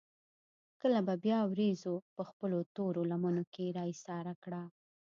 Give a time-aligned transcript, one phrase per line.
[0.79, 4.71] کله به بيا وريځو پۀ خپلو تورو لمنو کښې را ايساره کړه ـ